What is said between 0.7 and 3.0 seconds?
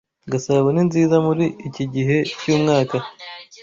ni nziza muri iki gihe cyumwaka.